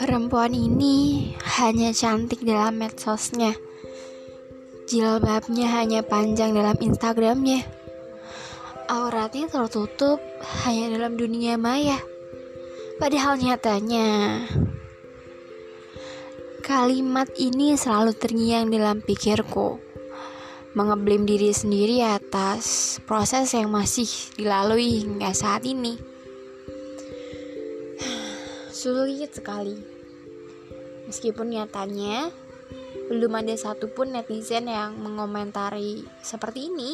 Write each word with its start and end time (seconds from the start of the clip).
Perempuan 0.00 0.56
ini 0.56 1.28
hanya 1.60 1.92
cantik 1.92 2.40
dalam 2.40 2.80
medsosnya. 2.80 3.52
Jilbabnya 4.88 5.68
hanya 5.76 6.00
panjang 6.00 6.56
dalam 6.56 6.80
Instagramnya. 6.80 7.68
Auratnya 8.88 9.52
tertutup 9.52 10.24
hanya 10.64 10.96
dalam 10.96 11.20
dunia 11.20 11.60
maya. 11.60 12.00
Padahal 12.96 13.36
nyatanya 13.36 14.40
kalimat 16.64 17.28
ini 17.36 17.76
selalu 17.76 18.16
terngiang 18.16 18.72
dalam 18.72 19.04
pikirku. 19.04 19.83
Mengeblim 20.74 21.22
diri 21.22 21.54
sendiri 21.54 22.02
atas 22.02 22.98
proses 23.06 23.54
yang 23.54 23.70
masih 23.70 24.10
dilalui 24.34 25.06
hingga 25.06 25.30
saat 25.30 25.62
ini 25.62 25.94
sulit 28.74 29.30
sekali. 29.30 29.78
Meskipun 31.06 31.54
nyatanya 31.54 32.26
belum 33.06 33.38
ada 33.38 33.54
satupun 33.54 34.18
netizen 34.18 34.66
yang 34.66 34.98
mengomentari 34.98 36.02
seperti 36.26 36.66
ini. 36.66 36.92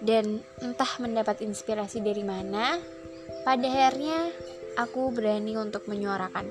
Dan 0.00 0.40
entah 0.64 0.92
mendapat 1.04 1.44
inspirasi 1.44 2.00
dari 2.00 2.24
mana, 2.24 2.80
pada 3.44 3.68
akhirnya 3.68 4.32
aku 4.80 5.12
berani 5.12 5.60
untuk 5.60 5.84
menyuarakan 5.84 6.48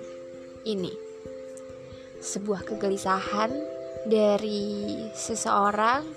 ini. 0.68 0.94
Sebuah 2.22 2.70
kegelisahan 2.70 3.77
dari 4.08 5.08
seseorang 5.12 6.08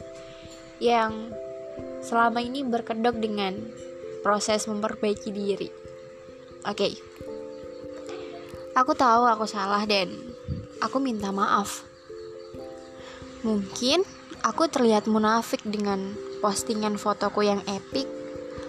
yang 0.79 1.35
selama 2.01 2.41
ini 2.41 2.65
berkedok 2.65 3.19
dengan 3.19 3.59
proses 4.25 4.65
memperbaiki 4.71 5.30
diri. 5.35 5.69
Oke. 6.65 6.77
Okay. 6.77 6.95
Aku 8.79 8.95
tahu 8.95 9.27
aku 9.27 9.45
salah 9.51 9.82
dan 9.85 10.15
aku 10.79 11.02
minta 11.02 11.35
maaf. 11.35 11.85
Mungkin 13.43 14.07
aku 14.47 14.71
terlihat 14.71 15.10
munafik 15.10 15.60
dengan 15.66 16.15
postingan 16.41 16.97
fotoku 16.97 17.45
yang 17.45 17.60
epic, 17.69 18.07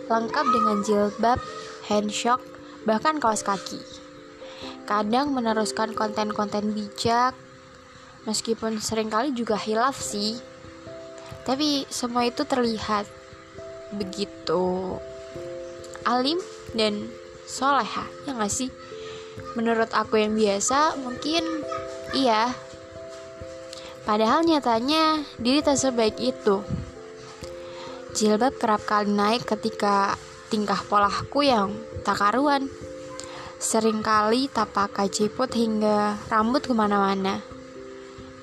lengkap 0.09 0.45
dengan 0.51 0.77
jilbab, 0.83 1.39
handshock, 1.87 2.41
bahkan 2.83 3.21
kaos 3.21 3.45
kaki. 3.45 3.79
Kadang 4.89 5.31
meneruskan 5.31 5.95
konten-konten 5.95 6.75
bijak, 6.75 7.37
meskipun 8.25 8.77
sering 8.77 9.09
kali 9.09 9.33
juga 9.33 9.57
hilaf 9.57 9.97
sih. 9.97 10.37
Tapi 11.41 11.89
semua 11.89 12.29
itu 12.29 12.45
terlihat 12.45 13.09
begitu 13.97 14.97
alim 16.05 16.37
dan 16.77 17.09
soleha 17.49 18.05
ya 18.29 18.31
gak 18.37 18.53
sih? 18.53 18.69
Menurut 19.57 19.89
aku 19.91 20.21
yang 20.21 20.37
biasa 20.37 21.01
mungkin 21.01 21.43
iya. 22.13 22.53
Padahal 24.01 24.45
nyatanya 24.45 25.21
diri 25.37 25.61
tak 25.61 25.77
sebaik 25.77 26.17
itu. 26.17 26.61
Jilbab 28.11 28.59
kerap 28.59 28.81
kali 28.83 29.13
naik 29.13 29.47
ketika 29.47 30.19
tingkah 30.51 30.81
polaku 30.89 31.47
yang 31.47 31.71
tak 32.03 32.19
karuan. 32.19 32.67
Seringkali 33.61 34.49
tak 34.49 34.73
pakai 34.73 35.05
ciput 35.05 35.53
hingga 35.53 36.17
rambut 36.33 36.65
ke 36.65 36.73
mana-mana 36.73 37.50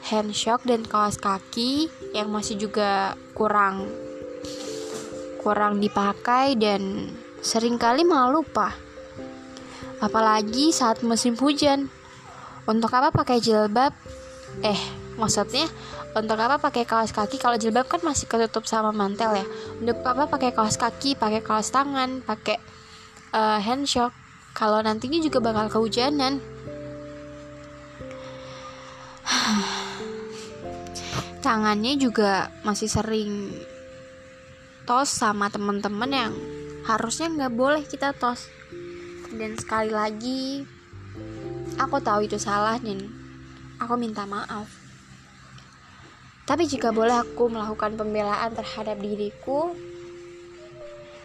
handshock 0.09 0.65
dan 0.65 0.89
kaos 0.89 1.21
kaki 1.21 1.93
yang 2.17 2.33
masih 2.33 2.57
juga 2.57 3.15
kurang 3.37 3.85
kurang 5.45 5.79
dipakai 5.79 6.57
dan 6.57 7.13
sering 7.45 7.77
kali 7.77 8.03
malah 8.03 8.33
lupa 8.33 8.89
apalagi 9.99 10.71
saat 10.71 11.03
musim 11.03 11.35
hujan. 11.39 11.91
Untuk 12.69 12.93
apa 12.93 13.11
pakai 13.11 13.41
jilbab? 13.41 13.93
Eh, 14.61 14.81
maksudnya 15.17 15.67
untuk 16.13 16.37
apa 16.41 16.59
pakai 16.61 16.85
kaos 16.85 17.13
kaki 17.15 17.39
kalau 17.41 17.57
jilbab 17.57 17.89
kan 17.89 18.01
masih 18.05 18.29
ketutup 18.29 18.69
sama 18.69 18.93
mantel 18.93 19.33
ya? 19.35 19.47
Untuk 19.81 20.05
apa 20.05 20.29
pakai 20.29 20.53
kaos 20.53 20.77
kaki, 20.77 21.17
pakai 21.17 21.41
kaos 21.41 21.73
tangan, 21.73 22.21
pakai 22.23 22.61
uh, 23.33 23.59
handshock 23.63 24.13
kalau 24.53 24.83
nantinya 24.85 25.19
juga 25.23 25.41
bakal 25.41 25.73
kehujanan. 25.73 26.41
Tangannya 31.49 31.97
juga 31.97 32.53
masih 32.61 32.93
sering 32.93 33.49
tos 34.85 35.09
sama 35.09 35.49
teman-teman 35.49 36.13
yang 36.13 36.37
harusnya 36.85 37.33
nggak 37.33 37.57
boleh 37.57 37.89
kita 37.89 38.13
tos. 38.13 38.53
Dan 39.33 39.57
sekali 39.57 39.89
lagi 39.89 40.61
aku 41.81 42.05
tahu 42.05 42.29
itu 42.29 42.37
salah 42.37 42.77
dan 42.77 43.01
aku 43.81 43.97
minta 43.97 44.29
maaf. 44.29 44.69
Tapi 46.45 46.69
jika 46.69 46.93
boleh 46.93 47.17
aku 47.17 47.49
melakukan 47.49 47.97
pembelaan 47.97 48.53
terhadap 48.53 49.01
diriku 49.01 49.73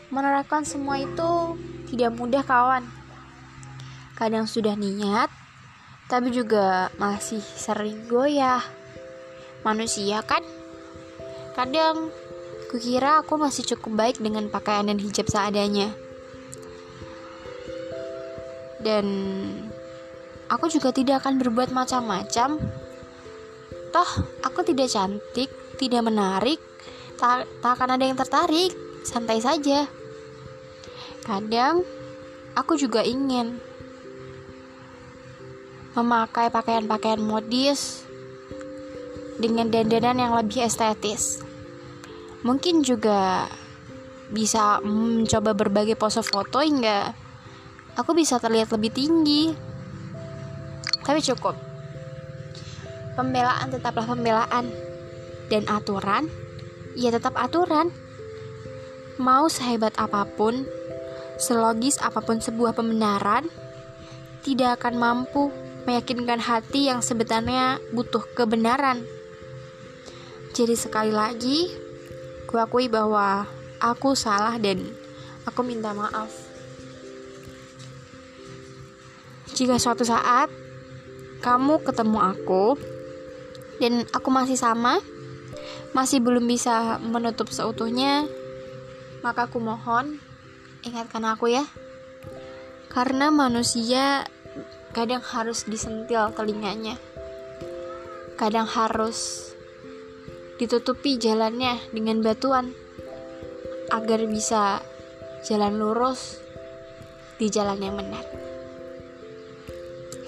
menerapkan 0.07 0.63
semua 0.63 1.03
itu 1.03 1.59
tidak 1.91 2.15
mudah 2.15 2.47
kawan. 2.47 2.87
Kadang 4.15 4.47
sudah 4.47 4.79
niat 4.79 5.27
tapi 6.07 6.31
juga 6.31 6.87
masih 6.95 7.43
sering 7.43 8.07
goyah 8.07 8.82
manusia 9.63 10.19
kan 10.23 10.43
kadang 11.57 12.11
kukira 12.69 13.23
aku 13.23 13.39
masih 13.39 13.63
cukup 13.75 13.97
baik 13.97 14.17
dengan 14.19 14.47
pakaian 14.47 14.87
dan 14.87 14.99
hijab 14.99 15.27
seadanya 15.27 15.91
dan 18.83 19.05
aku 20.51 20.67
juga 20.67 20.91
tidak 20.91 21.23
akan 21.23 21.39
berbuat 21.39 21.71
macam-macam. 21.71 22.59
Toh, 23.89 24.11
aku 24.43 24.59
tidak 24.67 24.91
cantik, 24.91 25.49
tidak 25.79 26.03
menarik, 26.03 26.59
tak, 27.17 27.47
tak 27.63 27.71
akan 27.79 27.95
ada 27.95 28.03
yang 28.03 28.17
tertarik, 28.19 28.73
santai 29.01 29.39
saja. 29.39 29.87
Kadang, 31.23 31.81
aku 32.53 32.75
juga 32.75 33.01
ingin 33.01 33.57
memakai 35.93 36.49
pakaian-pakaian 36.49 37.21
modis 37.21 38.03
dengan 39.43 39.67
dandanan 39.67 40.23
yang 40.23 40.31
lebih 40.39 40.63
estetis. 40.63 41.43
Mungkin 42.47 42.79
juga 42.79 43.51
bisa 44.31 44.79
mencoba 44.79 45.51
berbagai 45.51 45.99
pose 45.99 46.23
foto 46.23 46.63
hingga 46.63 47.11
aku 47.99 48.15
bisa 48.15 48.39
terlihat 48.39 48.71
lebih 48.71 48.95
tinggi. 48.95 49.51
Tapi 51.03 51.19
cukup. 51.19 51.59
Pembelaan 53.19 53.67
tetaplah 53.67 54.07
pembelaan. 54.07 54.71
Dan 55.51 55.67
aturan, 55.67 56.31
ya 56.95 57.11
tetap 57.11 57.35
aturan. 57.35 57.91
Mau 59.19 59.45
sehebat 59.51 59.93
apa 59.99 60.25
pun, 60.25 60.65
selogis 61.37 61.99
apa 62.01 62.23
pun 62.23 62.41
sebuah 62.41 62.73
pembenaran, 62.73 63.45
tidak 64.41 64.81
akan 64.81 64.97
mampu 64.97 65.53
meyakinkan 65.85 66.41
hati 66.41 66.89
yang 66.89 67.03
sebenarnya 67.03 67.77
butuh 67.93 68.23
kebenaran. 68.33 69.03
Jadi 70.53 70.77
sekali 70.77 71.09
lagi, 71.09 71.65
kuakui 72.45 72.85
bahwa 72.85 73.49
aku 73.81 74.13
salah 74.13 74.53
dan 74.61 74.85
aku 75.49 75.65
minta 75.65 75.97
maaf. 75.97 76.29
Jika 79.57 79.81
suatu 79.81 80.05
saat 80.05 80.53
kamu 81.41 81.81
ketemu 81.81 82.21
aku 82.21 82.77
dan 83.81 84.05
aku 84.13 84.29
masih 84.29 84.53
sama, 84.53 85.01
masih 85.97 86.21
belum 86.21 86.45
bisa 86.45 87.01
menutup 87.01 87.49
seutuhnya, 87.49 88.29
maka 89.25 89.49
aku 89.49 89.57
mohon 89.57 90.21
ingatkan 90.85 91.25
aku 91.25 91.49
ya. 91.49 91.65
Karena 92.93 93.33
manusia 93.33 94.29
kadang 94.93 95.25
harus 95.25 95.65
disentil 95.65 96.29
telinganya. 96.37 97.01
Kadang 98.37 98.69
harus 98.69 99.49
ditutupi 100.61 101.17
jalannya 101.17 101.81
dengan 101.89 102.21
batuan 102.21 102.73
agar 103.89 104.25
bisa 104.29 104.81
jalan 105.45 105.77
lurus 105.77 106.39
di 107.37 107.49
jalan 107.49 107.79
yang 107.81 107.95
benar. 107.97 108.25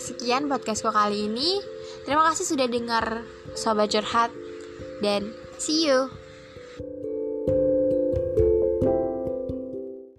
Sekian 0.01 0.45
podcastku 0.45 0.93
kali 0.93 1.25
ini. 1.29 1.61
Terima 2.05 2.29
kasih 2.29 2.45
sudah 2.45 2.67
dengar 2.69 3.25
Sobat 3.57 3.89
Curhat 3.89 4.29
dan 5.01 5.33
see 5.57 5.89
you. 5.89 6.24